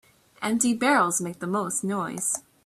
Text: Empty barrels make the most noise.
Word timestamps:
Empty 0.41 0.73
barrels 0.73 1.21
make 1.21 1.37
the 1.37 1.45
most 1.45 1.83
noise. 1.83 2.39